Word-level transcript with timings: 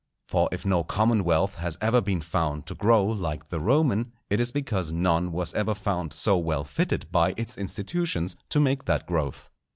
For 0.27 0.49
if 0.51 0.65
no 0.65 0.83
commonwealth 0.83 1.53
has 1.57 1.77
ever 1.79 2.01
been 2.01 2.21
found 2.21 2.65
to 2.65 2.73
grow 2.73 3.05
like 3.05 3.49
the 3.49 3.59
Roman, 3.59 4.13
it 4.31 4.39
is 4.39 4.51
because 4.51 4.91
none 4.91 5.31
was 5.31 5.53
ever 5.53 5.75
found 5.75 6.11
so 6.11 6.39
well 6.39 6.63
fitted 6.63 7.11
by 7.11 7.35
its 7.37 7.55
institutions 7.55 8.35
to 8.49 8.59
make 8.59 8.85
that 8.85 9.05
growth. 9.05 9.51